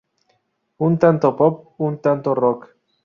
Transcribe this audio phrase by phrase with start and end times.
[0.87, 2.75] Un tanto pop, un tanto rock.